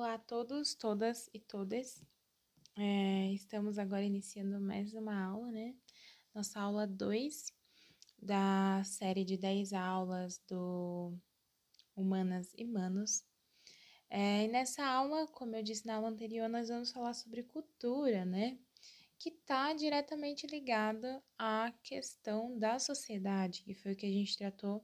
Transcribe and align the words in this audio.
Olá 0.00 0.14
a 0.14 0.18
todos, 0.18 0.74
todas 0.74 1.28
e 1.30 1.38
todes. 1.38 2.02
É, 2.74 3.30
estamos 3.34 3.78
agora 3.78 4.02
iniciando 4.02 4.58
mais 4.58 4.94
uma 4.94 5.26
aula, 5.26 5.52
né? 5.52 5.74
Nossa 6.34 6.58
aula 6.58 6.86
2 6.86 7.52
da 8.18 8.82
série 8.82 9.26
de 9.26 9.36
10 9.36 9.74
aulas 9.74 10.42
do 10.48 11.12
Humanas 11.94 12.50
e 12.56 12.64
Manos. 12.64 13.26
É, 14.08 14.44
e 14.44 14.48
nessa 14.48 14.86
aula, 14.86 15.26
como 15.26 15.54
eu 15.54 15.62
disse 15.62 15.86
na 15.86 15.96
aula 15.96 16.08
anterior, 16.08 16.48
nós 16.48 16.70
vamos 16.70 16.90
falar 16.90 17.12
sobre 17.12 17.42
cultura, 17.42 18.24
né? 18.24 18.58
Que 19.18 19.28
está 19.28 19.74
diretamente 19.74 20.46
ligada 20.46 21.22
à 21.38 21.74
questão 21.82 22.58
da 22.58 22.78
sociedade, 22.78 23.62
que 23.64 23.74
foi 23.74 23.92
o 23.92 23.96
que 23.96 24.06
a 24.06 24.10
gente 24.10 24.38
tratou 24.38 24.82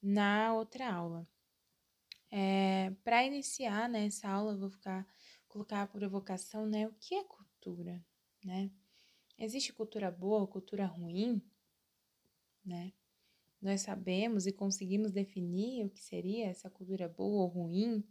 na 0.00 0.54
outra 0.54 0.88
aula. 0.88 1.26
É, 2.30 2.90
Para 3.04 3.24
iniciar 3.24 3.88
né, 3.88 4.06
essa 4.06 4.28
aula, 4.28 4.52
eu 4.52 4.58
vou 4.58 4.70
ficar, 4.70 5.06
colocar 5.48 5.82
a 5.82 5.86
provocação, 5.86 6.66
né? 6.66 6.86
O 6.86 6.92
que 6.94 7.14
é 7.14 7.24
cultura, 7.24 8.04
né? 8.44 8.70
Existe 9.38 9.72
cultura 9.72 10.10
boa, 10.10 10.46
cultura 10.46 10.86
ruim, 10.86 11.42
né? 12.64 12.92
Nós 13.60 13.82
sabemos 13.82 14.46
e 14.46 14.52
conseguimos 14.52 15.12
definir 15.12 15.86
o 15.86 15.90
que 15.90 16.02
seria 16.02 16.46
essa 16.46 16.70
cultura 16.70 17.08
boa 17.08 17.42
ou 17.44 17.48
ruim, 17.48 18.04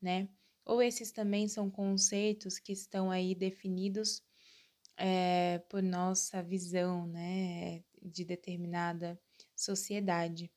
né? 0.00 0.28
Ou 0.64 0.80
esses 0.82 1.10
também 1.10 1.48
são 1.48 1.70
conceitos 1.70 2.58
que 2.58 2.72
estão 2.72 3.10
aí 3.10 3.34
definidos 3.34 4.22
é, 4.96 5.58
por 5.68 5.82
nossa 5.82 6.42
visão, 6.42 7.06
né, 7.08 7.82
de 8.00 8.24
determinada 8.24 9.20
sociedade. 9.56 10.52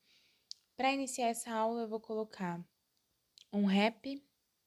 Para 0.78 0.94
iniciar 0.94 1.30
essa 1.30 1.52
aula, 1.52 1.82
eu 1.82 1.90
vou 1.90 2.00
colocar 2.00 2.64
um 3.56 3.66
rap, 3.66 4.22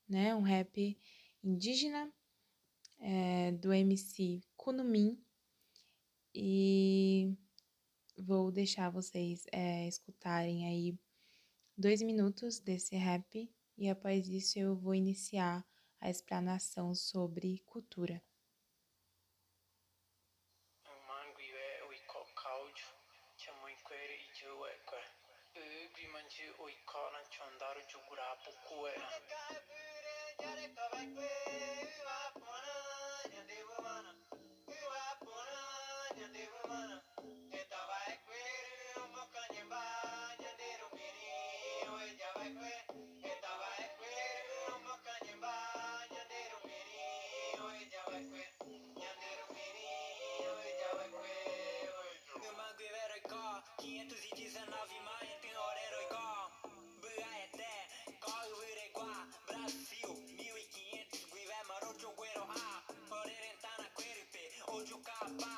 né? 0.09 0.34
Um 0.34 0.42
rap 0.42 0.98
indígena 1.42 2.12
é, 3.01 3.52
do 3.52 3.73
MC 3.73 4.43
Kunumin. 4.57 5.18
E 6.35 7.37
vou 8.16 8.51
deixar 8.51 8.90
vocês 8.90 9.45
é, 9.52 9.87
escutarem 9.87 10.66
aí 10.66 10.98
dois 11.76 12.02
minutos 12.02 12.59
desse 12.59 12.96
rap 12.96 13.51
e 13.76 13.88
após 13.88 14.29
isso 14.29 14.59
eu 14.59 14.74
vou 14.74 14.95
iniciar 14.95 15.65
a 16.01 16.10
explanação 16.10 16.95
sobre 16.95 17.63
cultura. 17.66 18.23
a 28.29 28.37
pouco 28.37 28.87
Heroicó, 53.18 53.63
519 53.79 55.01
maia 55.01 55.38
tem 55.40 55.57
hora 55.57 55.80
heroicó 55.80 56.77
bye, 65.21 65.28
bye. 65.38 65.57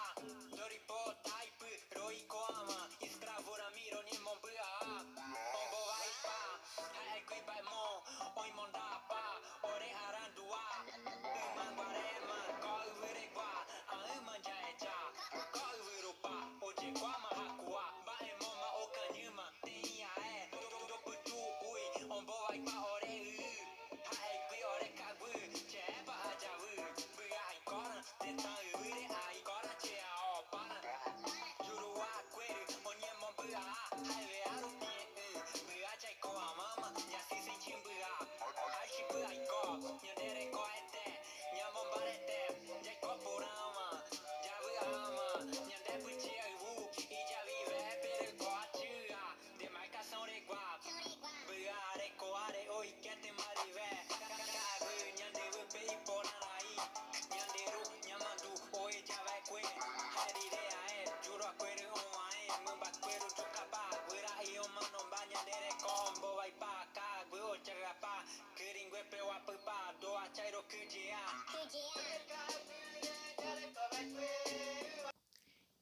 she 39.01 39.05
could 39.09 39.30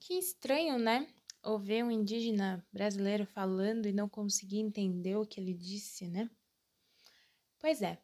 Que 0.08 0.14
estranho, 0.14 0.78
né? 0.78 1.06
Ouvir 1.44 1.84
um 1.84 1.90
indígena 1.90 2.66
brasileiro 2.72 3.26
falando 3.26 3.84
e 3.84 3.92
não 3.92 4.08
conseguir 4.08 4.58
entender 4.58 5.16
o 5.16 5.26
que 5.26 5.38
ele 5.38 5.52
disse, 5.52 6.08
né? 6.08 6.30
Pois 7.58 7.82
é, 7.82 7.98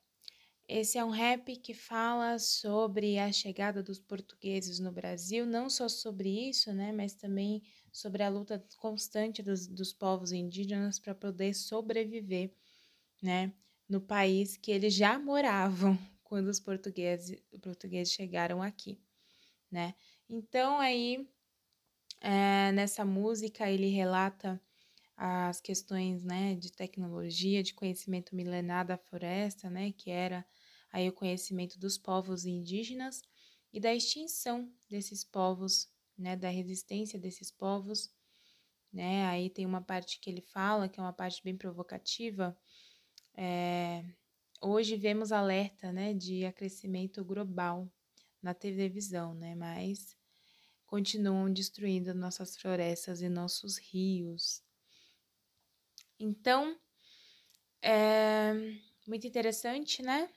esse 0.68 0.98
é 0.98 1.04
um 1.04 1.08
rap 1.08 1.56
que 1.56 1.72
fala 1.72 2.38
sobre 2.38 3.18
a 3.18 3.32
chegada 3.32 3.82
dos 3.82 3.98
portugueses 3.98 4.78
no 4.78 4.92
Brasil, 4.92 5.46
não 5.46 5.70
só 5.70 5.88
sobre 5.88 6.28
isso, 6.50 6.74
né, 6.74 6.92
mas 6.92 7.14
também 7.14 7.62
sobre 7.90 8.22
a 8.22 8.28
luta 8.28 8.62
constante 8.76 9.42
dos, 9.42 9.66
dos 9.66 9.90
povos 9.94 10.30
indígenas 10.30 10.98
para 10.98 11.14
poder 11.14 11.54
sobreviver, 11.54 12.52
né, 13.22 13.50
no 13.88 14.02
país 14.02 14.58
que 14.58 14.70
eles 14.70 14.92
já 14.92 15.18
moravam 15.18 15.96
quando 16.22 16.48
os 16.48 16.60
portugueses, 16.60 17.42
portugueses 17.62 18.12
chegaram 18.12 18.60
aqui, 18.60 19.00
né. 19.70 19.94
Então 20.28 20.78
aí 20.78 21.26
é, 22.24 22.72
nessa 22.72 23.04
música, 23.04 23.70
ele 23.70 23.88
relata 23.88 24.58
as 25.14 25.60
questões 25.60 26.24
né, 26.24 26.54
de 26.54 26.72
tecnologia, 26.72 27.62
de 27.62 27.74
conhecimento 27.74 28.34
milenar 28.34 28.86
da 28.86 28.96
floresta, 28.96 29.68
né, 29.68 29.92
que 29.92 30.10
era 30.10 30.42
aí 30.90 31.06
o 31.06 31.12
conhecimento 31.12 31.78
dos 31.78 31.98
povos 31.98 32.46
indígenas 32.46 33.20
e 33.70 33.78
da 33.78 33.94
extinção 33.94 34.72
desses 34.88 35.22
povos, 35.22 35.86
né, 36.16 36.34
da 36.34 36.48
resistência 36.48 37.18
desses 37.18 37.50
povos. 37.50 38.10
Né? 38.90 39.26
Aí 39.26 39.50
tem 39.50 39.66
uma 39.66 39.82
parte 39.82 40.18
que 40.18 40.30
ele 40.30 40.40
fala, 40.40 40.88
que 40.88 40.98
é 40.98 41.02
uma 41.02 41.12
parte 41.12 41.44
bem 41.44 41.54
provocativa. 41.54 42.56
É, 43.36 44.02
hoje 44.62 44.96
vemos 44.96 45.30
alerta 45.30 45.92
né, 45.92 46.14
de 46.14 46.46
acrescimento 46.46 47.22
global 47.22 47.86
na 48.42 48.54
televisão, 48.54 49.34
né? 49.34 49.54
mas 49.54 50.16
continuam 50.94 51.52
destruindo 51.52 52.14
nossas 52.14 52.56
florestas 52.56 53.20
e 53.20 53.28
nossos 53.28 53.78
rios. 53.78 54.62
Então, 56.20 56.78
é 57.82 58.52
muito 59.04 59.26
interessante, 59.26 60.02
né? 60.02 60.30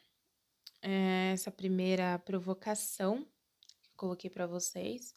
É 0.81 1.29
essa 1.31 1.51
primeira 1.51 2.17
provocação 2.17 3.23
que 3.83 3.93
coloquei 3.95 4.31
para 4.31 4.47
vocês 4.47 5.13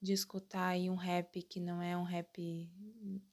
de 0.00 0.12
escutar 0.12 0.70
aí 0.70 0.90
um 0.90 0.96
rap 0.96 1.40
que 1.44 1.60
não 1.60 1.80
é 1.80 1.96
um 1.96 2.02
rap 2.02 2.68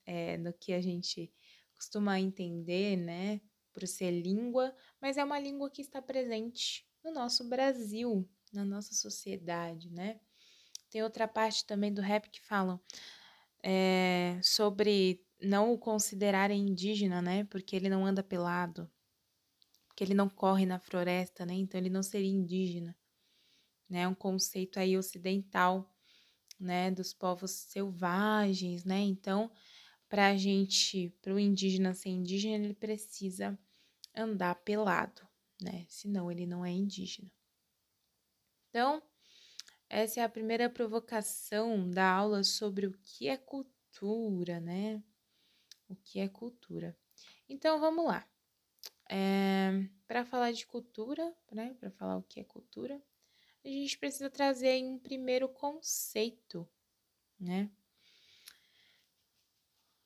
é, 0.05 0.37
que 0.59 0.71
a 0.71 0.79
gente 0.79 1.33
costuma 1.73 2.19
entender, 2.19 2.95
né? 2.95 3.41
Por 3.73 3.87
ser 3.87 4.11
língua, 4.11 4.71
mas 5.01 5.17
é 5.17 5.23
uma 5.23 5.39
língua 5.39 5.67
que 5.71 5.81
está 5.81 5.99
presente 5.99 6.87
no 7.03 7.11
nosso 7.11 7.49
Brasil, 7.49 8.29
na 8.53 8.63
nossa 8.63 8.93
sociedade, 8.93 9.89
né? 9.89 10.19
Tem 10.89 11.03
outra 11.03 11.27
parte 11.27 11.65
também 11.65 11.93
do 11.93 12.01
rap 12.01 12.29
que 12.29 12.41
falam 12.41 12.79
é, 13.63 14.39
sobre 14.43 15.23
não 15.41 15.73
o 15.73 15.77
considerarem 15.77 16.67
indígena, 16.69 17.21
né? 17.21 17.43
Porque 17.45 17.75
ele 17.75 17.89
não 17.89 18.05
anda 18.05 18.23
pelado. 18.23 18.89
porque 19.87 20.03
ele 20.03 20.13
não 20.13 20.29
corre 20.29 20.65
na 20.65 20.79
floresta, 20.79 21.45
né? 21.45 21.53
Então 21.53 21.79
ele 21.79 21.89
não 21.89 22.01
seria 22.01 22.29
indígena, 22.29 22.95
né? 23.89 24.07
Um 24.07 24.15
conceito 24.15 24.79
aí 24.79 24.97
ocidental, 24.97 25.93
né? 26.59 26.89
Dos 26.91 27.13
povos 27.13 27.51
selvagens, 27.51 28.85
né? 28.85 28.99
Então, 29.01 29.51
para 30.07 30.27
a 30.29 30.37
gente, 30.37 31.09
para 31.21 31.33
o 31.33 31.39
indígena 31.39 31.93
ser 31.93 32.09
indígena, 32.09 32.63
ele 32.65 32.73
precisa 32.73 33.57
andar 34.15 34.55
pelado, 34.55 35.21
né? 35.61 35.85
Senão 35.89 36.31
ele 36.31 36.45
não 36.45 36.65
é 36.65 36.71
indígena. 36.71 37.31
Então, 38.69 39.01
essa 39.89 40.21
é 40.21 40.23
a 40.23 40.29
primeira 40.29 40.69
provocação 40.69 41.89
da 41.89 42.07
aula 42.07 42.43
sobre 42.43 42.85
o 42.85 42.93
que 43.03 43.27
é 43.27 43.35
cultura, 43.35 44.59
né? 44.59 45.03
O 45.89 45.95
que 45.95 46.19
é 46.19 46.27
cultura. 46.27 46.95
Então, 47.49 47.79
vamos 47.79 48.05
lá. 48.05 48.23
É, 49.09 49.71
para 50.07 50.23
falar 50.23 50.51
de 50.51 50.67
cultura, 50.67 51.35
né? 51.51 51.75
Para 51.79 51.89
falar 51.89 52.17
o 52.17 52.21
que 52.21 52.39
é 52.39 52.43
cultura, 52.43 53.01
a 53.65 53.67
gente 53.67 53.97
precisa 53.97 54.29
trazer 54.29 54.83
um 54.83 54.99
primeiro 54.99 55.49
conceito, 55.49 56.69
né? 57.39 57.67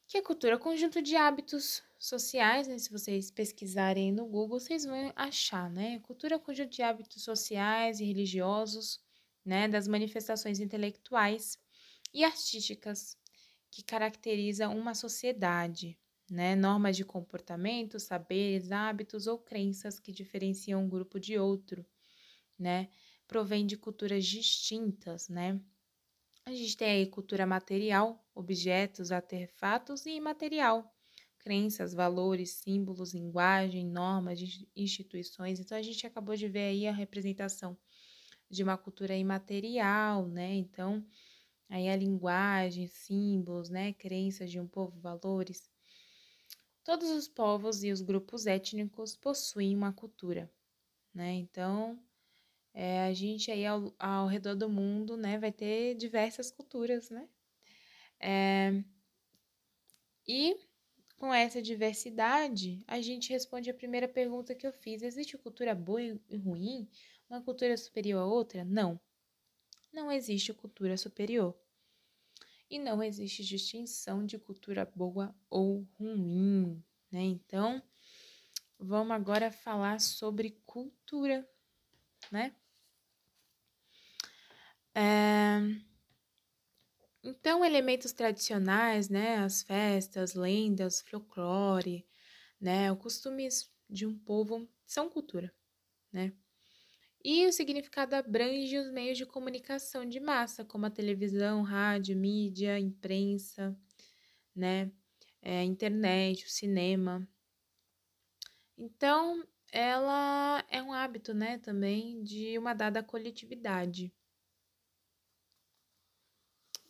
Que 0.07 0.19
é 0.19 0.21
cultura? 0.21 0.57
Conjunto 0.57 1.01
de 1.01 1.17
hábitos 1.17 1.83
sociais, 1.99 2.69
né? 2.69 2.77
Se 2.77 2.89
vocês 2.89 3.29
pesquisarem 3.29 4.13
no 4.13 4.25
Google, 4.25 4.61
vocês 4.61 4.85
vão 4.85 5.11
achar, 5.13 5.69
né? 5.69 5.99
Cultura 5.99 6.35
é 6.35 6.39
conjunto 6.39 6.69
de 6.69 6.81
hábitos 6.81 7.21
sociais 7.21 7.99
e 7.99 8.05
religiosos 8.05 9.03
né, 9.45 9.67
das 9.67 9.87
manifestações 9.87 10.59
intelectuais 10.59 11.57
e 12.13 12.23
artísticas 12.23 13.17
que 13.71 13.83
caracterizam 13.83 14.77
uma 14.77 14.95
sociedade, 14.95 15.99
né, 16.29 16.55
normas 16.55 16.95
de 16.97 17.05
comportamento, 17.05 17.99
saberes, 17.99 18.71
hábitos 18.71 19.27
ou 19.27 19.39
crenças 19.39 19.99
que 19.99 20.11
diferenciam 20.11 20.83
um 20.83 20.89
grupo 20.89 21.19
de 21.19 21.37
outro, 21.37 21.85
né, 22.59 22.89
provém 23.27 23.65
de 23.65 23.77
culturas 23.77 24.25
distintas, 24.25 25.29
né. 25.29 25.61
A 26.45 26.51
gente 26.53 26.77
tem 26.77 26.89
aí 26.91 27.07
cultura 27.07 27.45
material, 27.45 28.25
objetos, 28.35 29.11
artefatos 29.11 30.05
e 30.05 30.11
imaterial, 30.11 30.93
crenças, 31.39 31.93
valores, 31.93 32.51
símbolos, 32.51 33.13
linguagem, 33.13 33.85
normas, 33.85 34.39
instituições. 34.75 35.59
Então 35.59 35.77
a 35.77 35.81
gente 35.81 36.05
acabou 36.07 36.35
de 36.35 36.47
ver 36.47 36.69
aí 36.69 36.87
a 36.87 36.93
representação 36.93 37.77
de 38.53 38.63
uma 38.63 38.77
cultura 38.77 39.15
imaterial, 39.15 40.27
né? 40.27 40.53
Então, 40.53 41.05
aí 41.69 41.89
a 41.89 41.95
linguagem, 41.95 42.87
símbolos, 42.87 43.69
né, 43.69 43.93
crenças 43.93 44.51
de 44.51 44.59
um 44.59 44.67
povo, 44.67 44.99
valores. 44.99 45.69
Todos 46.83 47.09
os 47.09 47.27
povos 47.27 47.83
e 47.83 47.91
os 47.91 48.01
grupos 48.01 48.45
étnicos 48.45 49.15
possuem 49.15 49.75
uma 49.75 49.91
cultura, 49.93 50.51
né? 51.13 51.33
Então, 51.33 51.99
é, 52.73 53.03
a 53.07 53.13
gente 53.13 53.51
aí 53.51 53.65
ao, 53.65 53.93
ao, 53.99 54.27
redor 54.27 54.55
do 54.55 54.69
mundo, 54.69 55.15
né, 55.17 55.37
vai 55.39 55.51
ter 55.51 55.95
diversas 55.95 56.51
culturas, 56.51 57.09
né? 57.09 57.27
É, 58.19 58.83
e 60.27 60.55
com 61.17 61.33
essa 61.33 61.61
diversidade, 61.61 62.83
a 62.85 62.99
gente 62.99 63.31
responde 63.31 63.69
a 63.69 63.73
primeira 63.73 64.07
pergunta 64.07 64.53
que 64.53 64.67
eu 64.67 64.73
fiz: 64.73 65.01
existe 65.01 65.37
cultura 65.37 65.73
boa 65.73 66.01
e 66.01 66.37
ruim? 66.37 66.87
Uma 67.29 67.41
cultura 67.41 67.75
superior 67.77 68.21
a 68.21 68.25
outra? 68.25 68.63
Não. 68.63 68.99
Não 69.91 70.11
existe 70.11 70.53
cultura 70.53 70.97
superior. 70.97 71.55
E 72.69 72.79
não 72.79 73.03
existe 73.03 73.43
distinção 73.43 74.25
de 74.25 74.39
cultura 74.39 74.85
boa 74.95 75.35
ou 75.49 75.87
ruim, 75.99 76.83
né? 77.11 77.21
Então, 77.21 77.81
vamos 78.79 79.11
agora 79.11 79.51
falar 79.51 79.99
sobre 79.99 80.59
cultura, 80.65 81.47
né? 82.31 82.55
É... 84.95 85.59
Então, 87.23 87.63
elementos 87.63 88.11
tradicionais, 88.11 89.07
né? 89.07 89.37
As 89.37 89.63
festas, 89.63 90.33
lendas, 90.33 91.01
folclore, 91.01 92.05
né? 92.59 92.91
Os 92.91 92.99
costumes 92.99 93.71
de 93.89 94.05
um 94.05 94.17
povo 94.17 94.67
são 94.85 95.09
cultura, 95.09 95.53
né? 96.11 96.33
E 97.23 97.47
o 97.47 97.53
significado 97.53 98.15
abrange 98.15 98.77
os 98.77 98.91
meios 98.91 99.17
de 99.17 99.25
comunicação 99.25 100.05
de 100.05 100.19
massa, 100.19 100.65
como 100.65 100.85
a 100.85 100.89
televisão, 100.89 101.61
rádio, 101.63 102.17
mídia, 102.17 102.77
imprensa, 102.77 103.77
né? 104.55 104.91
É, 105.41 105.63
internet, 105.63 106.45
o 106.45 106.49
cinema. 106.49 107.27
Então, 108.77 109.47
ela 109.71 110.63
é 110.69 110.81
um 110.81 110.93
hábito, 110.93 111.33
né, 111.33 111.57
também 111.57 112.23
de 112.23 112.57
uma 112.59 112.73
dada 112.73 113.01
coletividade. 113.03 114.13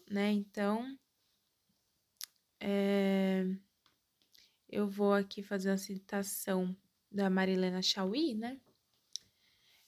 Né? 0.09 0.31
Então, 0.31 0.97
é, 2.59 3.45
eu 4.69 4.87
vou 4.87 5.13
aqui 5.13 5.43
fazer 5.43 5.69
uma 5.69 5.77
citação 5.77 6.75
da 7.11 7.29
Marilena 7.29 7.81
Chauí, 7.81 8.33
né? 8.33 8.59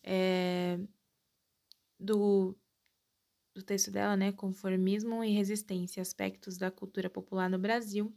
É, 0.05 0.77
do, 1.99 2.55
do 3.55 3.63
texto 3.63 3.89
dela, 3.89 4.15
né? 4.15 4.31
Conformismo 4.31 5.23
e 5.23 5.31
resistência, 5.31 6.01
aspectos 6.01 6.57
da 6.57 6.69
cultura 6.69 7.09
popular 7.09 7.49
no 7.49 7.57
Brasil. 7.57 8.15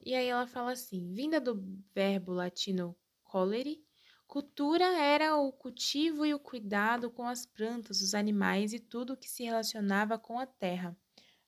E 0.00 0.14
aí 0.14 0.26
ela 0.26 0.46
fala 0.46 0.72
assim: 0.72 1.12
vinda 1.12 1.38
do 1.38 1.62
verbo 1.94 2.32
latino 2.32 2.96
colere, 3.22 3.84
cultura 4.26 4.84
era 4.84 5.36
o 5.36 5.52
cultivo 5.52 6.24
e 6.24 6.32
o 6.32 6.38
cuidado 6.38 7.10
com 7.10 7.28
as 7.28 7.44
plantas, 7.44 8.00
os 8.00 8.14
animais 8.14 8.72
e 8.72 8.80
tudo 8.80 9.16
que 9.16 9.28
se 9.28 9.44
relacionava 9.44 10.18
com 10.18 10.38
a 10.38 10.46
terra, 10.46 10.96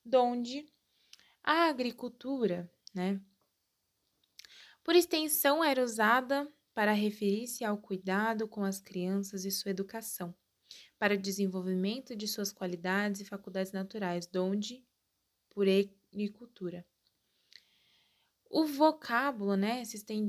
donde 0.04 0.66
a 1.42 1.68
agricultura, 1.68 2.70
né? 2.94 3.20
Por 4.84 4.94
extensão, 4.94 5.64
era 5.64 5.82
usada 5.82 6.48
para 6.76 6.92
referir-se 6.92 7.64
ao 7.64 7.78
cuidado 7.78 8.46
com 8.46 8.62
as 8.62 8.78
crianças 8.78 9.46
e 9.46 9.50
sua 9.50 9.70
educação, 9.70 10.36
para 10.98 11.14
o 11.14 11.18
desenvolvimento 11.18 12.14
de 12.14 12.28
suas 12.28 12.52
qualidades 12.52 13.22
e 13.22 13.24
faculdades 13.24 13.72
naturais, 13.72 14.26
donde 14.26 14.84
por 15.48 15.66
agricultura. 15.66 16.86
O 18.50 18.66
vocábulo 18.66 19.56
né, 19.56 19.82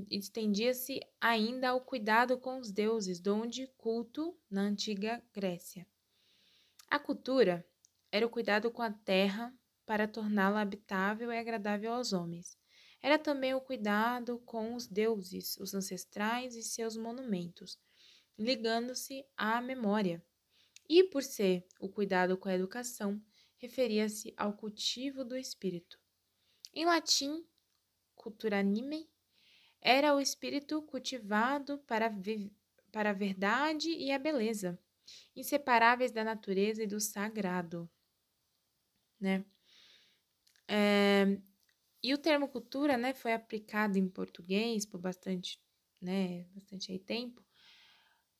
estendia-se 0.09 1.01
ainda 1.19 1.67
ao 1.67 1.81
cuidado 1.81 2.37
com 2.37 2.59
os 2.59 2.71
deuses, 2.71 3.19
donde 3.19 3.67
culto 3.77 4.33
na 4.49 4.61
antiga 4.61 5.21
Grécia. 5.33 5.85
A 6.89 6.97
cultura 6.97 7.67
era 8.09 8.25
o 8.25 8.29
cuidado 8.29 8.71
com 8.71 8.81
a 8.81 8.89
terra 8.91 9.53
para 9.85 10.07
torná-la 10.07 10.61
habitável 10.61 11.29
e 11.29 11.37
agradável 11.37 11.91
aos 11.91 12.13
homens. 12.13 12.57
Era 13.07 13.17
também 13.17 13.53
o 13.53 13.61
cuidado 13.61 14.37
com 14.39 14.75
os 14.75 14.85
deuses, 14.85 15.55
os 15.61 15.73
ancestrais 15.73 16.57
e 16.57 16.61
seus 16.61 16.97
monumentos, 16.97 17.79
ligando-se 18.37 19.25
à 19.37 19.61
memória. 19.61 20.21
E 20.89 21.05
por 21.05 21.23
ser 21.23 21.65
o 21.79 21.87
cuidado 21.87 22.35
com 22.37 22.49
a 22.49 22.53
educação, 22.53 23.23
referia-se 23.55 24.33
ao 24.35 24.51
cultivo 24.51 25.23
do 25.23 25.37
espírito. 25.37 25.97
Em 26.73 26.85
latim, 26.85 27.47
cultura 28.13 28.59
anime 28.59 29.09
era 29.79 30.13
o 30.13 30.19
espírito 30.19 30.81
cultivado 30.81 31.77
para, 31.87 32.13
para 32.91 33.11
a 33.11 33.13
verdade 33.13 33.89
e 33.89 34.11
a 34.11 34.19
beleza, 34.19 34.77
inseparáveis 35.33 36.11
da 36.11 36.25
natureza 36.25 36.83
e 36.83 36.87
do 36.87 36.99
sagrado. 36.99 37.89
Né? 39.17 39.45
É, 40.67 41.39
e 42.03 42.13
o 42.13 42.17
termo 42.17 42.47
cultura, 42.47 42.97
né, 42.97 43.13
foi 43.13 43.33
aplicado 43.33 43.97
em 43.97 44.07
português 44.09 44.85
por 44.85 44.99
bastante, 44.99 45.59
né, 46.01 46.45
bastante 46.53 46.91
aí 46.91 46.99
tempo, 46.99 47.43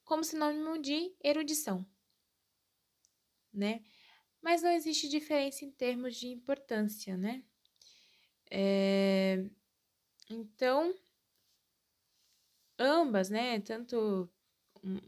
como 0.04 0.24
sinônimo 0.24 0.80
de 0.80 1.14
erudição, 1.24 1.86
né? 3.54 3.84
Mas 4.42 4.62
não 4.62 4.72
existe 4.72 5.10
diferença 5.10 5.66
em 5.66 5.72
termos 5.72 6.16
de 6.16 6.28
importância, 6.28 7.18
né? 7.18 7.44
É, 8.50 9.44
então, 10.30 10.94
ambas, 12.80 13.30
né, 13.30 13.60
tanto 13.62 14.30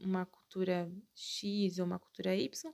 uma 0.01 0.25
cultura 0.25 0.91
X 1.15 1.79
ou 1.79 1.85
uma 1.85 1.99
cultura 1.99 2.35
Y, 2.35 2.73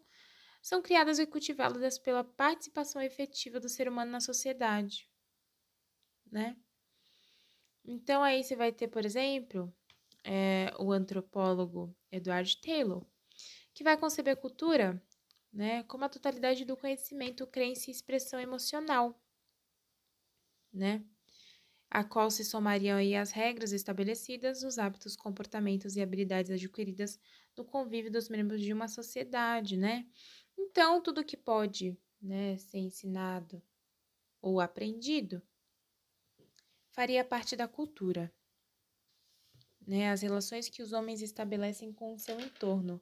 são 0.61 0.81
criadas 0.81 1.19
e 1.19 1.27
cultivadas 1.27 1.99
pela 1.99 2.23
participação 2.23 3.01
efetiva 3.01 3.59
do 3.59 3.69
ser 3.69 3.87
humano 3.87 4.11
na 4.11 4.19
sociedade, 4.19 5.09
né? 6.31 6.57
Então 7.83 8.23
aí 8.23 8.43
você 8.43 8.55
vai 8.55 8.71
ter, 8.71 8.87
por 8.87 9.05
exemplo, 9.05 9.73
é, 10.23 10.73
o 10.79 10.91
antropólogo 10.91 11.95
Edward 12.11 12.57
Taylor, 12.61 13.05
que 13.73 13.83
vai 13.83 13.97
conceber 13.97 14.33
a 14.33 14.37
cultura 14.37 15.01
né, 15.53 15.83
como 15.83 16.03
a 16.03 16.09
totalidade 16.09 16.65
do 16.65 16.75
conhecimento, 16.75 17.47
crença 17.47 17.89
e 17.89 17.93
expressão 17.93 18.39
emocional, 18.39 19.17
né? 20.73 21.05
a 21.89 22.03
qual 22.03 22.29
se 22.29 22.43
somariam 22.43 22.97
aí 22.97 23.15
as 23.15 23.31
regras 23.31 23.71
estabelecidas, 23.71 24.63
os 24.63 24.77
hábitos, 24.77 25.15
comportamentos 25.15 25.95
e 25.95 26.01
habilidades 26.01 26.51
adquiridas 26.51 27.17
no 27.57 27.63
convívio 27.63 28.11
dos 28.11 28.27
membros 28.27 28.61
de 28.61 28.73
uma 28.73 28.89
sociedade, 28.89 29.77
né? 29.77 30.05
Então, 30.57 31.01
tudo 31.01 31.23
que 31.23 31.37
pode 31.37 31.97
né, 32.21 32.57
ser 32.57 32.79
ensinado 32.79 33.63
ou 34.41 34.59
aprendido 34.59 35.41
faria 36.95 37.25
parte 37.25 37.57
da 37.57 37.67
cultura, 37.67 38.33
né? 39.85 40.09
As 40.11 40.21
relações 40.21 40.69
que 40.69 40.81
os 40.81 40.93
homens 40.93 41.21
estabelecem 41.21 41.91
com 41.91 42.13
o 42.13 42.19
seu 42.19 42.39
entorno. 42.39 43.01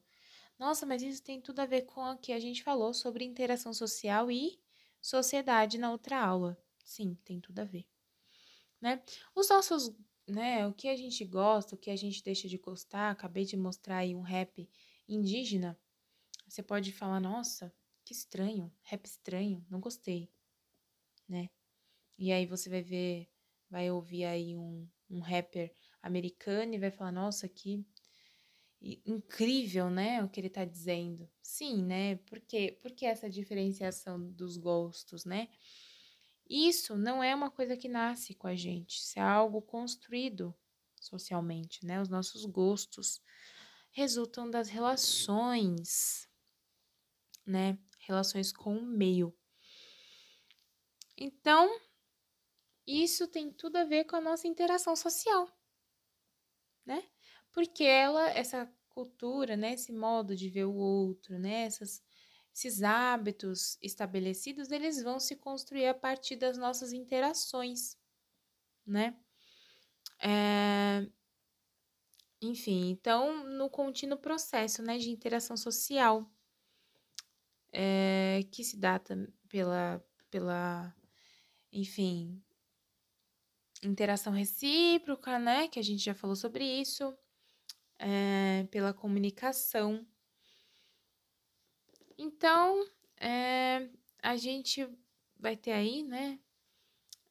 Nossa, 0.57 0.83
mas 0.83 1.03
isso 1.03 1.21
tem 1.21 1.39
tudo 1.39 1.59
a 1.59 1.67
ver 1.67 1.83
com 1.83 2.01
o 2.01 2.17
que 2.17 2.33
a 2.33 2.39
gente 2.39 2.63
falou 2.63 2.91
sobre 2.91 3.23
interação 3.23 3.71
social 3.71 4.31
e 4.31 4.59
sociedade 4.99 5.77
na 5.77 5.91
outra 5.91 6.19
aula. 6.19 6.57
Sim, 6.83 7.15
tem 7.23 7.39
tudo 7.39 7.59
a 7.59 7.63
ver. 7.63 7.85
Né? 8.81 8.99
Os 9.35 9.47
nossos, 9.49 9.95
né, 10.27 10.65
o 10.67 10.73
que 10.73 10.87
a 10.87 10.97
gente 10.97 11.23
gosta, 11.23 11.75
o 11.75 11.77
que 11.77 11.91
a 11.91 11.95
gente 11.95 12.23
deixa 12.23 12.47
de 12.47 12.57
gostar, 12.57 13.11
acabei 13.11 13.45
de 13.45 13.55
mostrar 13.55 13.97
aí 13.97 14.15
um 14.15 14.21
rap 14.21 14.67
indígena. 15.07 15.79
Você 16.47 16.63
pode 16.63 16.91
falar, 16.91 17.19
nossa, 17.19 17.71
que 18.03 18.13
estranho, 18.13 18.73
rap 18.81 19.05
estranho, 19.05 19.63
não 19.69 19.79
gostei, 19.79 20.31
né? 21.29 21.47
E 22.17 22.31
aí 22.31 22.45
você 22.45 22.69
vai 22.69 22.81
ver, 22.81 23.29
vai 23.73 23.89
ouvir 23.89 24.25
aí 24.25 24.55
um, 24.55 24.87
um 25.09 25.19
rapper 25.19 25.73
americano 25.99 26.75
e 26.75 26.77
vai 26.77 26.91
falar, 26.91 27.11
nossa, 27.11 27.49
que 27.49 27.83
incrível, 29.03 29.89
né, 29.89 30.23
o 30.23 30.29
que 30.29 30.39
ele 30.39 30.47
está 30.47 30.63
dizendo. 30.63 31.27
Sim, 31.41 31.83
né? 31.83 32.17
Por 32.17 32.39
quê? 32.39 32.77
Porque 32.83 33.05
essa 33.05 33.27
diferenciação 33.27 34.31
dos 34.31 34.57
gostos, 34.57 35.25
né? 35.25 35.47
Isso 36.47 36.95
não 36.95 37.23
é 37.23 37.33
uma 37.33 37.49
coisa 37.49 37.75
que 37.75 37.87
nasce 37.87 38.35
com 38.35 38.45
a 38.45 38.55
gente, 38.55 38.97
isso 38.97 39.17
é 39.17 39.23
algo 39.23 39.59
construído 39.59 40.53
socialmente, 41.01 41.83
né? 41.83 41.99
Os 41.99 42.09
nossos 42.09 42.45
gostos 42.45 43.19
resultam 43.89 44.47
das 44.51 44.69
relações, 44.69 46.29
né? 47.43 47.79
Relações 48.05 48.51
com 48.51 48.77
o 48.77 48.85
meio. 48.85 49.33
Então, 51.17 51.79
isso 52.85 53.27
tem 53.27 53.51
tudo 53.51 53.77
a 53.77 53.83
ver 53.83 54.05
com 54.05 54.15
a 54.15 54.21
nossa 54.21 54.47
interação 54.47 54.95
social, 54.95 55.47
né? 56.85 57.03
Porque 57.51 57.83
ela, 57.83 58.29
essa 58.29 58.71
cultura, 58.89 59.57
né, 59.57 59.73
esse 59.73 59.91
modo 59.91 60.35
de 60.35 60.49
ver 60.49 60.65
o 60.65 60.75
outro, 60.75 61.39
né, 61.39 61.63
essas, 61.63 62.03
esses 62.53 62.83
hábitos 62.83 63.77
estabelecidos, 63.81 64.71
eles 64.71 65.01
vão 65.01 65.19
se 65.19 65.35
construir 65.35 65.87
a 65.87 65.93
partir 65.93 66.35
das 66.35 66.57
nossas 66.57 66.93
interações, 66.93 67.97
né? 68.85 69.17
É... 70.19 71.07
Enfim, 72.41 72.89
então, 72.89 73.45
no 73.45 73.69
contínuo 73.69 74.17
processo, 74.17 74.83
né, 74.83 74.97
de 74.97 75.09
interação 75.09 75.55
social, 75.55 76.29
é, 77.71 78.41
que 78.51 78.63
se 78.63 78.77
dá 78.77 79.01
pela, 79.49 80.05
pela, 80.29 80.95
enfim, 81.71 82.43
interação 83.83 84.33
recíproca, 84.33 85.39
né, 85.39 85.67
que 85.67 85.79
a 85.79 85.83
gente 85.83 86.03
já 86.03 86.13
falou 86.15 86.35
sobre 86.35 86.63
isso, 86.65 87.15
é, 87.99 88.65
pela 88.71 88.93
comunicação. 88.93 90.05
Então, 92.17 92.85
é, 93.19 93.89
a 94.21 94.35
gente 94.37 94.87
vai 95.39 95.55
ter 95.57 95.71
aí, 95.71 96.03
né? 96.03 96.39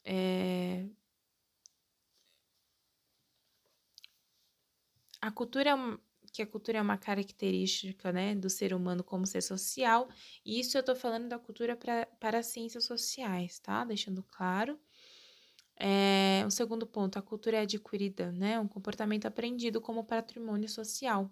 É, 0.04 0.86
a 5.20 5.30
cultura 5.30 5.74
que 6.32 6.40
a 6.42 6.46
cultura 6.46 6.78
é 6.78 6.82
uma 6.82 6.96
característica 6.96 8.10
né, 8.10 8.34
do 8.34 8.48
ser 8.48 8.72
humano 8.72 9.04
como 9.04 9.26
ser 9.26 9.42
social, 9.42 10.08
e 10.46 10.58
isso 10.60 10.78
eu 10.78 10.80
estou 10.80 10.96
falando 10.96 11.28
da 11.28 11.38
cultura 11.38 11.76
pra, 11.76 12.06
para 12.18 12.38
as 12.38 12.46
ciências 12.46 12.84
sociais, 12.86 13.58
tá? 13.58 13.84
Deixando 13.84 14.22
claro. 14.22 14.80
É, 15.78 16.44
o 16.46 16.50
segundo 16.50 16.86
ponto, 16.86 17.18
a 17.18 17.22
cultura 17.22 17.56
é 17.58 17.60
adquirida, 17.62 18.30
né? 18.32 18.58
Um 18.60 18.68
comportamento 18.68 19.26
aprendido 19.26 19.80
como 19.80 20.04
patrimônio 20.04 20.68
social. 20.68 21.30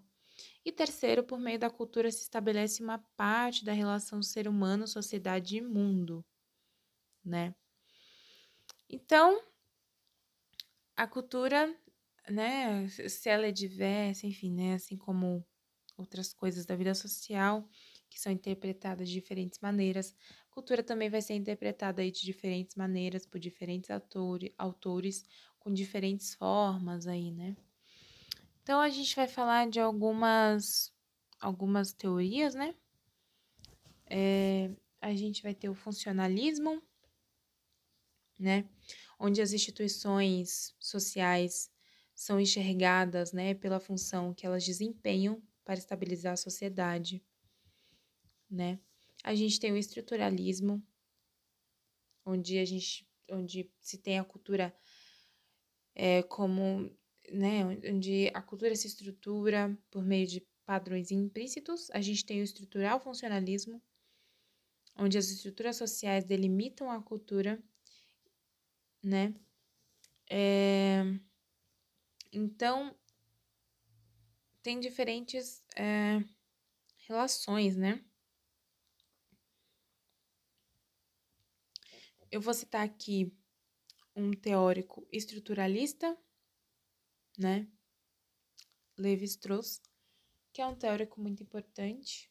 E 0.65 0.73
terceiro, 0.73 1.25
por 1.25 1.39
meio 1.41 1.59
da 1.59 1.71
cultura 1.71 2.11
se 2.13 2.23
estabelece 2.23 2.83
uma 2.83 2.99
parte 3.17 3.65
da 3.65 3.73
relação 3.73 4.23
ser 4.23 4.49
humano, 4.49 4.87
sociedade 4.89 5.57
e 5.59 5.63
mundo, 5.63 6.25
né? 7.25 7.55
Então, 8.91 9.41
a 10.97 11.07
cultura, 11.07 11.75
né, 12.29 12.89
se 12.89 13.29
ela 13.29 13.47
é 13.47 13.53
diversa, 13.53 14.27
enfim, 14.27 14.53
né, 14.53 14.75
assim 14.75 14.97
como 14.97 15.45
outras 15.97 16.33
coisas 16.33 16.67
da 16.67 16.77
vida 16.77 16.95
social, 16.95 17.69
que 18.09 18.21
são 18.21 18.33
interpretadas 18.33 19.09
de 19.09 19.15
diferentes 19.15 19.59
maneiras, 19.61 20.15
cultura 20.51 20.83
também 20.83 21.09
vai 21.11 21.23
ser 21.23 21.35
interpretada 21.35 22.03
aí 22.03 22.11
de 22.11 22.23
diferentes 22.23 22.77
maneiras 22.77 23.27
por 23.27 23.39
diferentes 23.39 23.91
autores, 23.91 24.53
autores 24.59 25.25
com 25.59 25.73
diferentes 25.73 26.35
formas 26.35 27.07
aí, 27.07 27.31
né? 27.33 27.57
Então 28.63 28.81
a 28.81 28.89
gente 28.89 29.15
vai 29.17 29.27
falar 29.29 29.69
de 29.69 29.81
algumas 29.81 30.93
algumas 31.41 31.93
teorias, 31.93 32.55
né? 32.55 32.75
É, 34.07 34.71
a 35.01 35.15
gente 35.15 35.43
vai 35.43 35.55
ter 35.55 35.69
o 35.69 35.75
funcionalismo, 35.75 36.83
né? 38.39 38.69
Onde 39.19 39.41
as 39.43 39.53
instituições 39.53 40.75
sociais 40.81 41.71
são 42.15 42.41
enxergadas, 42.41 43.33
né, 43.33 43.55
pela 43.55 43.81
função 43.81 44.35
que 44.35 44.45
elas 44.47 44.65
desempenham 44.65 45.43
para 45.65 45.79
estabilizar 45.79 46.35
a 46.35 46.37
sociedade, 46.37 47.23
né? 48.51 48.79
A 49.23 49.35
gente 49.35 49.61
tem 49.61 49.73
o 49.73 49.77
estruturalismo, 49.77 50.83
onde 52.25 52.59
a 52.59 52.65
gente, 52.65 53.07
onde 53.31 53.71
se 53.81 53.99
tem 53.99 54.19
a 54.19 54.25
cultura 54.25 54.75
é, 55.95 56.23
como, 56.23 56.91
né, 57.31 57.65
onde 57.91 58.31
a 58.33 58.43
cultura 58.43 58.75
se 58.75 58.87
estrutura 58.87 59.77
por 59.91 60.03
meio 60.03 60.27
de 60.27 60.47
padrões 60.65 61.11
implícitos. 61.11 61.91
A 61.91 62.01
gente 62.01 62.25
tem 62.25 62.41
o 62.41 62.45
estrutural 62.45 63.01
funcionalismo, 63.01 63.83
onde 64.97 65.19
as 65.19 65.29
estruturas 65.29 65.77
sociais 65.77 66.25
delimitam 66.25 66.91
a 66.91 67.03
cultura, 67.03 67.63
né? 69.03 69.35
É, 70.31 71.03
então, 72.33 72.95
tem 74.63 74.79
diferentes 74.79 75.65
é, 75.77 76.23
relações, 77.09 77.77
né? 77.77 78.05
Eu 82.31 82.41
vou 82.41 82.55
citar 82.55 82.85
aqui 82.85 83.33
um 84.15 84.33
teórico 84.33 85.07
estruturalista, 85.11 86.17
né? 87.39 87.69
Levi-Strauss, 88.97 89.81
que 90.53 90.61
é 90.61 90.67
um 90.67 90.75
teórico 90.75 91.21
muito 91.21 91.43
importante, 91.43 92.31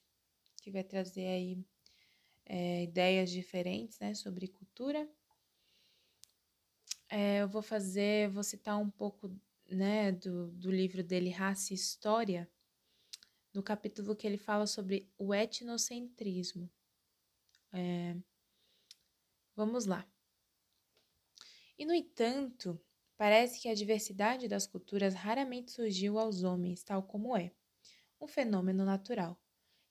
que 0.62 0.72
vai 0.72 0.84
trazer 0.84 1.26
aí 1.26 1.66
é, 2.46 2.84
ideias 2.84 3.30
diferentes, 3.30 4.00
né, 4.00 4.14
sobre 4.14 4.48
cultura. 4.48 5.10
É, 7.10 7.42
eu 7.42 7.48
vou 7.48 7.62
fazer, 7.62 8.30
vou 8.30 8.44
citar 8.44 8.78
um 8.78 8.90
pouco, 8.90 9.36
né, 9.68 10.12
do, 10.12 10.52
do 10.52 10.72
livro 10.72 11.04
dele, 11.04 11.30
Raça 11.30 11.74
e 11.74 11.76
História, 11.76 12.50
no 13.54 13.64
capítulo 13.64 14.16
que 14.16 14.28
ele 14.28 14.38
fala 14.38 14.68
sobre 14.68 15.12
o 15.18 15.34
etnocentrismo. 15.34 16.70
É, 17.74 18.16
Vamos 19.60 19.86
lá. 19.86 20.10
E, 21.78 21.86
no 21.86 21.94
entanto, 21.94 22.80
parece 23.18 23.60
que 23.60 23.68
a 23.68 23.74
diversidade 23.74 24.48
das 24.48 24.66
culturas 24.66 25.14
raramente 25.14 25.72
surgiu 25.72 26.18
aos 26.18 26.44
homens, 26.44 26.82
tal 26.82 27.04
como 27.04 27.36
é, 27.36 27.52
um 28.22 28.26
fenômeno 28.26 28.86
natural, 28.86 29.38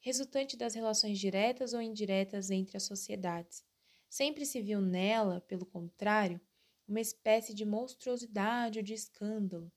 resultante 0.00 0.56
das 0.56 0.75
relações 0.75 1.18
diretas 1.18 1.75
ou 1.75 1.82
indiretas 1.82 2.50
entre 2.50 2.78
as 2.78 2.84
sociedades. 2.84 3.62
Sempre 4.08 4.46
se 4.46 4.62
viu 4.62 4.80
nela, 4.80 5.42
pelo 5.42 5.66
contrário, 5.66 6.40
uma 6.88 7.02
espécie 7.02 7.52
de 7.52 7.66
monstruosidade 7.66 8.78
ou 8.78 8.82
de 8.82 8.94
escândalo. 8.94 9.70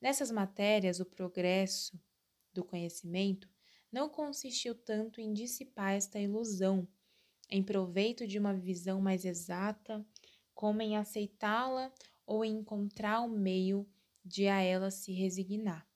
Nessas 0.00 0.32
matérias, 0.32 0.98
o 0.98 1.06
progresso 1.06 1.96
do 2.52 2.64
conhecimento 2.64 3.48
não 3.92 4.08
consistiu 4.08 4.74
tanto 4.74 5.20
em 5.20 5.32
dissipar 5.32 5.92
esta 5.92 6.18
ilusão, 6.18 6.88
em 7.48 7.62
proveito 7.62 8.26
de 8.26 8.38
uma 8.38 8.54
visão 8.54 9.00
mais 9.00 9.24
exata, 9.24 10.04
como 10.54 10.82
em 10.82 10.96
aceitá-la 10.96 11.92
ou 12.26 12.44
em 12.44 12.58
encontrar 12.58 13.20
o 13.22 13.28
meio 13.28 13.88
de 14.24 14.48
a 14.48 14.60
ela 14.60 14.90
se 14.90 15.12
resignar. 15.12 15.88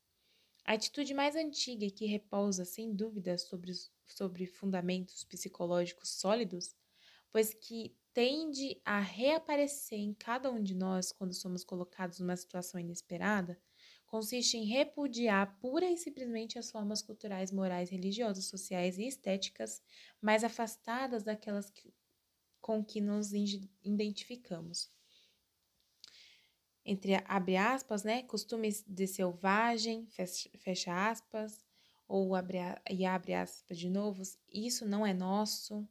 A 0.65 0.75
atitude 0.75 1.13
mais 1.13 1.35
antiga 1.35 1.91
que 1.91 2.07
repousa, 2.07 2.65
sem 2.65 2.95
dúvida, 2.95 3.37
sobre, 3.37 3.73
sobre 4.07 4.47
fundamentos 4.47 5.25
psicológicos 5.25 6.11
sólidos, 6.11 6.75
pois 7.31 7.53
que 7.53 7.95
tende 8.15 8.81
a 8.85 9.01
reaparecer 9.01 9.99
em 9.99 10.15
cada 10.15 10.51
um 10.51 10.63
de 10.63 10.75
nós 10.75 11.13
quando 11.13 11.35
somos 11.35 11.65
colocados 11.65 12.21
numa 12.21 12.37
situação 12.37 12.79
inesperada 12.79 13.59
consiste 14.13 14.59
em 14.59 14.67
repudiar 14.67 15.59
pura 15.59 15.91
e 15.91 15.97
simplesmente 15.97 16.59
as 16.59 16.71
formas 16.71 17.01
culturais, 17.01 17.51
morais, 17.51 17.89
religiosas, 17.89 18.45
sociais 18.45 18.99
e 18.99 19.07
estéticas 19.07 19.83
mais 20.21 20.45
afastadas 20.45 21.23
daquelas 21.23 21.71
que, 21.71 21.95
com 22.61 22.85
que 22.85 23.01
nos 23.01 23.33
identificamos. 23.83 24.93
Entre 26.85 27.15
abre 27.25 27.57
aspas, 27.57 28.05
né, 28.05 28.23
costumes 28.25 28.85
de 28.87 29.07
selvagem, 29.07 30.07
fecha, 30.59 31.09
aspas, 31.09 31.65
ou 32.07 32.35
abre 32.35 32.59
e 32.91 33.07
abre 33.07 33.33
aspas 33.33 33.79
de 33.79 33.89
novo, 33.89 34.23
isso 34.47 34.85
não 34.85 35.07
é 35.07 35.15
nosso, 35.15 35.89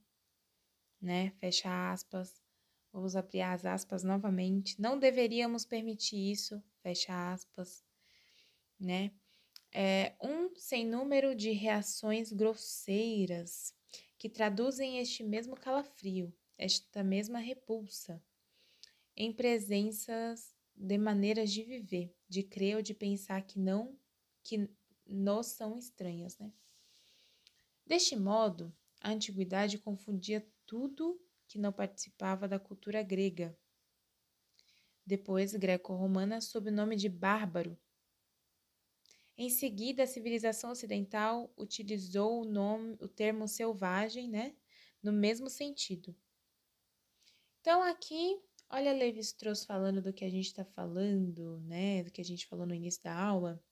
né? 1.02 1.32
Fecha 1.40 1.92
aspas. 1.92 2.40
Vamos 2.94 3.16
abrir 3.16 3.42
as 3.42 3.66
aspas 3.66 4.04
novamente. 4.04 4.80
Não 4.80 5.00
deveríamos 5.00 5.66
permitir 5.66 6.32
isso, 6.32 6.62
fecha 6.84 7.34
aspas 7.34 7.84
né? 8.82 9.12
É 9.74 10.16
um 10.22 10.54
sem 10.56 10.86
número 10.86 11.34
de 11.36 11.52
reações 11.52 12.34
grosseiras 12.34 13.74
que 14.18 14.30
traduzem 14.30 15.00
este 15.00 15.24
mesmo 15.24 15.56
calafrio, 15.56 16.34
esta 16.58 17.04
mesma 17.04 17.40
repulsa, 17.40 18.22
em 19.16 19.32
presenças 19.32 20.54
de 20.76 20.98
maneiras 20.98 21.52
de 21.52 21.64
viver, 21.64 22.14
de 22.28 22.44
crer 22.44 22.78
ou 22.78 22.82
de 22.82 22.94
pensar 22.94 23.44
que 23.44 23.60
não, 23.60 23.98
que 24.44 24.70
nos 25.06 25.48
são 25.48 25.78
estranhas, 25.78 26.38
né? 26.38 26.52
Deste 27.86 28.16
modo, 28.16 28.76
a 29.02 29.12
antiguidade 29.12 29.78
confundia 29.78 30.46
tudo 30.66 31.20
que 31.48 31.60
não 31.60 31.72
participava 31.72 32.48
da 32.48 32.60
cultura 32.60 33.04
grega, 33.04 33.58
depois 35.06 35.54
greco-romana 35.54 36.40
sob 36.40 36.70
o 36.70 36.74
nome 36.74 36.96
de 36.96 37.10
bárbaro, 37.10 37.78
em 39.38 39.50
seguida, 39.50 40.04
a 40.04 40.08
civilização 40.08 40.72
ocidental 40.72 41.52
utilizou 41.58 42.42
o, 42.42 42.46
nome, 42.46 42.98
o 43.00 43.08
termo 43.08 43.48
selvagem, 43.48 44.30
né, 44.30 44.56
no 45.02 45.12
mesmo 45.12 45.50
sentido. 45.50 46.16
Então, 47.60 47.82
aqui, 47.84 48.40
olha 48.70 48.94
Levi-Strauss 48.94 49.66
falando 49.66 50.02
do 50.02 50.14
que 50.14 50.26
a 50.26 50.30
gente 50.30 50.48
está 50.48 50.66
falando, 50.66 51.60
né, 51.62 52.04
do 52.04 52.12
que 52.12 52.22
a 52.22 52.26
gente 52.26 52.48
falou 52.48 52.66
no 52.66 52.76
início 52.76 53.02
da 53.04 53.16
aula. 53.16 53.64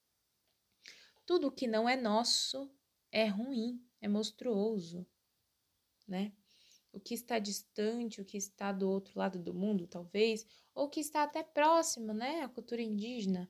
Tudo 1.25 1.51
que 1.51 1.68
não 1.68 1.88
é 1.88 1.96
nosso 1.96 2.72
é 3.12 3.28
ruim, 3.28 3.84
é 4.01 4.08
monstruoso, 4.08 5.06
né? 6.08 6.34
O 6.92 7.00
que 7.00 7.13
está 7.13 7.38
distante, 7.38 8.20
o 8.20 8.25
que 8.25 8.38
está 8.38 8.72
do 8.72 8.89
outro 8.89 9.18
lado 9.18 9.38
do 9.38 9.54
mundo, 9.54 9.86
talvez, 9.86 10.46
ou 10.74 10.89
que 10.89 11.00
está 11.00 11.22
até 11.24 11.44
próximo, 11.44 12.13
né? 12.13 12.42
A 12.42 12.50
cultura 12.50 12.82
indígena 12.82 13.48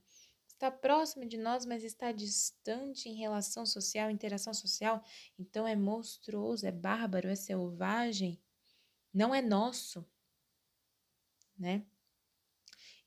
está 0.60 0.70
próximo 0.70 1.26
de 1.26 1.38
nós, 1.38 1.66
mas 1.66 1.86
está 1.86 2.12
distante 2.12 3.08
em 3.08 3.16
relação 3.16 3.66
social, 3.66 4.12
interação 4.12 4.54
social, 4.54 5.02
então 5.38 5.66
é 5.66 5.74
monstruoso, 5.74 6.68
é 6.68 6.72
bárbaro, 6.72 7.30
é 7.30 7.36
selvagem, 7.36 8.38
não 9.14 9.34
é 9.34 9.42
nosso, 9.42 10.06
né? 11.58 11.86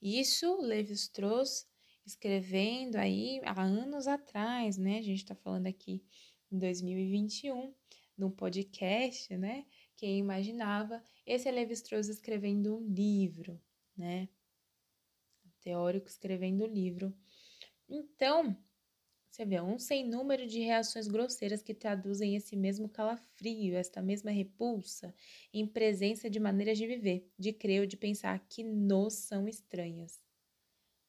Isso 0.00 0.60
Levi-Strauss 0.62 1.68
escrevendo 2.06 2.96
aí 2.96 3.42
há 3.44 3.62
anos 3.62 4.08
atrás, 4.08 4.78
né? 4.78 4.98
A 4.98 5.02
gente 5.02 5.22
está 5.22 5.34
falando 5.34 5.66
aqui 5.66 6.02
em 6.50 6.58
2021, 6.58 7.74
num 8.16 8.30
podcast, 8.30 9.36
né? 9.36 9.66
Quem 9.94 10.18
imaginava 10.18 11.02
esse 11.26 11.48
é 11.48 11.52
Levi-Strauss 11.52 12.08
escrevendo 12.08 12.78
um 12.78 12.86
livro, 12.88 13.60
né? 13.94 14.28
teórico 15.62 16.08
escrevendo 16.08 16.64
um 16.64 16.66
livro 16.66 17.14
então, 17.94 18.56
você 19.28 19.44
vê 19.44 19.60
um 19.60 19.78
sem 19.78 20.02
número 20.08 20.46
de 20.46 20.60
reações 20.60 21.06
grosseiras 21.06 21.62
que 21.62 21.74
traduzem 21.74 22.36
esse 22.36 22.56
mesmo 22.56 22.88
calafrio, 22.88 23.76
esta 23.76 24.00
mesma 24.00 24.30
repulsa, 24.30 25.14
em 25.52 25.66
presença 25.66 26.30
de 26.30 26.40
maneiras 26.40 26.78
de 26.78 26.86
viver, 26.86 27.30
de 27.38 27.52
crer 27.52 27.80
ou 27.82 27.86
de 27.86 27.96
pensar 27.96 28.38
que 28.48 28.64
nos 28.64 29.14
são 29.14 29.46
estranhas, 29.46 30.22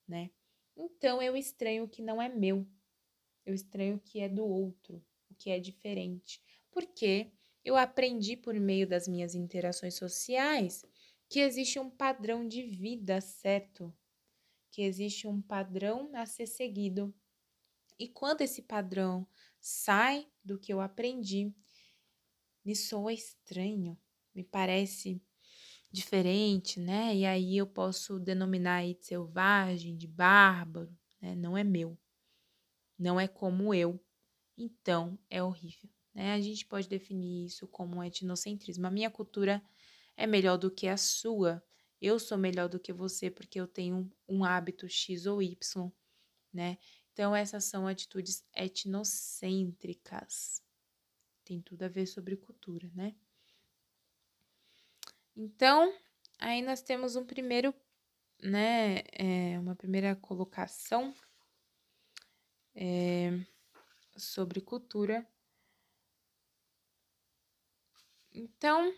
né? 0.07 0.29
Então 0.75 1.21
eu 1.21 1.37
estranho 1.37 1.85
o 1.85 1.89
que 1.89 2.01
não 2.01 2.21
é 2.21 2.27
meu, 2.27 2.67
eu 3.45 3.53
estranho 3.53 3.95
o 3.95 3.99
que 3.99 4.19
é 4.19 4.27
do 4.27 4.45
outro, 4.45 5.01
o 5.29 5.35
que 5.35 5.49
é 5.49 5.59
diferente, 5.59 6.41
porque 6.69 7.31
eu 7.63 7.77
aprendi 7.77 8.35
por 8.35 8.53
meio 8.59 8.87
das 8.87 9.07
minhas 9.07 9.35
interações 9.35 9.95
sociais 9.95 10.85
que 11.29 11.39
existe 11.39 11.79
um 11.79 11.89
padrão 11.89 12.47
de 12.47 12.63
vida 12.63 13.21
certo 13.21 13.93
que 14.73 14.81
existe 14.81 15.27
um 15.27 15.39
padrão 15.39 16.09
a 16.15 16.25
ser 16.25 16.47
seguido. 16.47 17.13
E 17.99 18.07
quando 18.07 18.41
esse 18.41 18.63
padrão 18.63 19.25
sai 19.61 20.27
do 20.43 20.57
que 20.57 20.73
eu 20.73 20.81
aprendi, 20.81 21.53
me 22.65 22.75
soa 22.75 23.13
estranho, 23.13 23.95
me 24.33 24.43
parece 24.43 25.21
diferente, 25.91 26.79
né? 26.79 27.15
E 27.15 27.23
aí 27.23 27.55
eu 27.55 27.67
posso 27.67 28.19
denominar 28.19 28.83
de 28.83 29.05
selvagem, 29.05 29.95
de 29.95 30.07
bárbaro, 30.07 30.91
né? 31.21 31.35
Não 31.35 31.55
é 31.55 31.63
meu, 31.63 31.95
não 32.97 33.19
é 33.19 33.27
como 33.27 33.75
eu, 33.75 34.03
então 34.57 35.19
é 35.29 35.43
horrível, 35.43 35.87
né? 36.15 36.33
A 36.33 36.41
gente 36.41 36.65
pode 36.65 36.89
definir 36.89 37.45
isso 37.45 37.67
como 37.67 37.97
um 37.97 38.03
etnocentrismo. 38.03 38.87
A 38.87 38.91
minha 38.91 39.11
cultura 39.11 39.63
é 40.17 40.25
melhor 40.25 40.57
do 40.57 40.71
que 40.71 40.87
a 40.87 40.97
sua, 40.97 41.63
eu 42.03 42.19
sou 42.19 42.37
melhor 42.37 42.67
do 42.67 42.79
que 42.79 42.91
você 42.91 43.31
porque 43.31 43.57
eu 43.57 43.65
tenho 43.65 44.11
um 44.27 44.43
hábito 44.43 44.89
X 44.89 45.25
ou 45.25 45.41
Y, 45.41 45.89
né? 46.51 46.77
Então, 47.13 47.33
essas 47.33 47.63
são 47.63 47.87
atitudes 47.87 48.45
etnocêntricas. 48.53 50.61
Tem 51.45 51.61
tudo 51.61 51.83
a 51.83 51.87
ver 51.87 52.05
sobre 52.05 52.35
cultura, 52.35 52.91
né? 52.93 53.15
Então, 55.33 55.97
aí 56.37 56.61
nós 56.61 56.81
temos 56.81 57.15
um 57.15 57.25
primeiro, 57.25 57.73
né? 58.41 58.97
É, 59.13 59.57
uma 59.57 59.75
primeira 59.75 60.13
colocação 60.13 61.15
é, 62.75 63.45
sobre 64.17 64.59
cultura. 64.59 65.25
Então, 68.33 68.93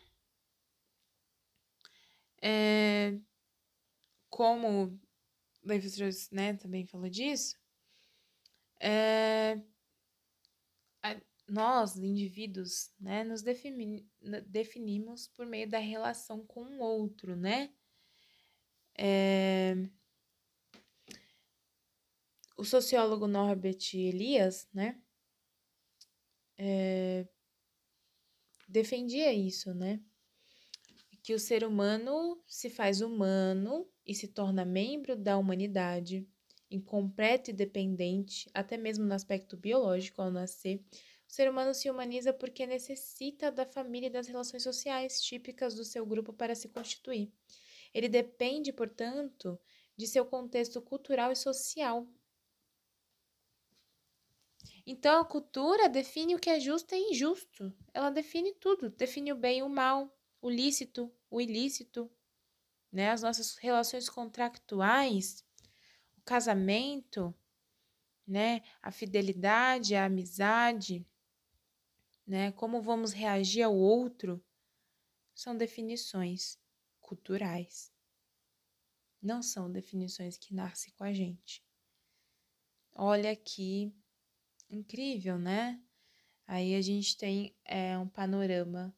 é, 2.47 3.17
como 4.29 4.99
Levi 5.63 5.87
Strauss 5.87 6.29
né, 6.29 6.53
também 6.53 6.85
falou 6.85 7.09
disso, 7.09 7.57
é, 8.79 9.59
a, 11.01 11.19
nós, 11.49 11.97
indivíduos, 11.97 12.93
né, 12.99 13.23
nos 13.23 13.41
defini, 13.41 14.07
definimos 14.45 15.27
por 15.27 15.47
meio 15.47 15.67
da 15.67 15.79
relação 15.79 16.45
com 16.45 16.61
o 16.61 16.79
outro, 16.81 17.35
né? 17.35 17.73
É, 18.95 19.75
o 22.55 22.63
sociólogo 22.63 23.25
Norbert 23.27 23.95
Elias, 23.95 24.69
né, 24.71 25.01
é, 26.59 27.27
defendia 28.67 29.33
isso, 29.33 29.73
né? 29.73 29.99
Que 31.25 31.33
o 31.33 31.39
ser 31.39 31.63
humano 31.63 32.39
se 32.45 32.69
faz 32.69 33.01
humano 33.01 33.89
e 34.05 34.13
se 34.13 34.27
torna 34.27 34.63
membro 34.63 35.15
da 35.15 35.39
humanidade, 35.39 36.23
incompleto 36.69 37.49
e 37.49 37.53
dependente, 37.53 38.47
até 38.53 38.77
mesmo 38.77 39.03
no 39.05 39.13
aspecto 39.15 39.57
biológico 39.57 40.21
ao 40.21 40.29
nascer. 40.29 40.85
O 41.27 41.33
ser 41.33 41.49
humano 41.49 41.73
se 41.73 41.89
humaniza 41.89 42.31
porque 42.31 42.67
necessita 42.67 43.51
da 43.51 43.65
família 43.65 44.05
e 44.05 44.11
das 44.11 44.27
relações 44.27 44.61
sociais 44.61 45.19
típicas 45.19 45.73
do 45.73 45.83
seu 45.83 46.05
grupo 46.05 46.31
para 46.31 46.53
se 46.53 46.69
constituir. 46.69 47.33
Ele 47.91 48.07
depende, 48.07 48.71
portanto, 48.71 49.59
de 49.97 50.05
seu 50.05 50.27
contexto 50.27 50.79
cultural 50.79 51.31
e 51.31 51.35
social. 51.35 52.07
Então, 54.85 55.21
a 55.21 55.25
cultura 55.25 55.89
define 55.89 56.35
o 56.35 56.39
que 56.39 56.51
é 56.51 56.59
justo 56.59 56.93
e 56.93 57.09
injusto. 57.09 57.75
Ela 57.95 58.11
define 58.11 58.53
tudo, 58.53 58.91
define 58.91 59.33
o 59.33 59.35
bem 59.35 59.57
e 59.57 59.63
o 59.63 59.69
mal, 59.69 60.15
o 60.45 60.49
lícito, 60.51 61.11
o 61.35 61.41
ilícito, 61.41 62.09
né? 62.89 63.11
As 63.11 63.21
nossas 63.21 63.57
relações 63.57 64.07
contractuais, 64.09 65.45
o 66.17 66.21
casamento, 66.21 67.35
né? 68.25 68.61
A 68.81 68.89
fidelidade, 68.89 69.95
a 69.95 70.05
amizade, 70.05 71.05
né? 72.25 72.53
Como 72.53 72.81
vamos 72.81 73.11
reagir 73.11 73.63
ao 73.63 73.75
outro, 73.75 74.41
são 75.33 75.57
definições 75.57 76.57
culturais. 77.01 77.91
Não 79.21 79.41
são 79.41 79.69
definições 79.69 80.37
que 80.37 80.53
nascem 80.53 80.93
com 80.93 81.03
a 81.03 81.11
gente. 81.11 81.61
Olha 82.93 83.31
aqui, 83.31 83.93
incrível, 84.69 85.37
né? 85.37 85.83
Aí 86.47 86.75
a 86.75 86.81
gente 86.81 87.17
tem 87.17 87.53
é, 87.65 87.97
um 87.97 88.07
panorama 88.07 88.95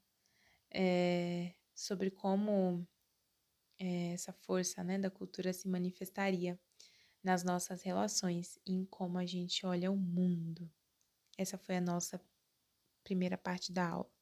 é, 0.69 1.56
sobre 1.77 2.09
como 2.09 2.87
é, 3.79 4.13
essa 4.13 4.33
força 4.33 4.83
né, 4.83 4.97
da 4.97 5.11
cultura 5.11 5.53
se 5.53 5.67
manifestaria 5.67 6.59
nas 7.23 7.43
nossas 7.43 7.83
relações 7.83 8.59
e 8.65 8.73
em 8.73 8.85
como 8.85 9.17
a 9.19 9.25
gente 9.25 9.65
olha 9.65 9.91
o 9.91 9.97
mundo. 9.97 10.69
Essa 11.37 11.57
foi 11.57 11.77
a 11.77 11.81
nossa 11.81 12.19
primeira 13.03 13.37
parte 13.37 13.71
da 13.71 13.89
aula. 13.89 14.16